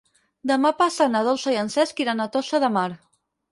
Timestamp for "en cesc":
1.65-2.03